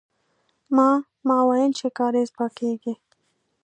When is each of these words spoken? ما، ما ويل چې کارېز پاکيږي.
ما، 0.75 0.89
ما 1.27 1.37
ويل 1.47 1.71
چې 1.79 1.87
کارېز 1.99 2.29
پاکيږي. 2.37 2.93